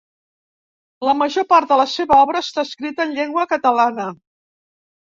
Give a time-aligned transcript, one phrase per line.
[1.09, 4.11] La major part de la seva obra està escrita en llengua catalana.